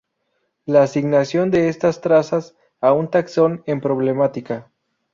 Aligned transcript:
La 0.65 0.81
asignación 0.81 1.51
de 1.51 1.69
estas 1.69 2.01
trazas 2.01 2.55
a 2.79 2.91
un 2.91 3.11
taxón 3.11 3.61
en 3.67 3.81
problemática. 3.81 4.71